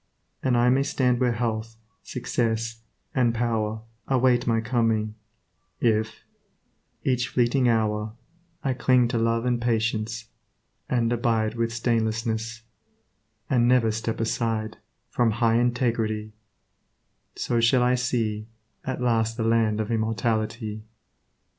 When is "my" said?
4.47-4.59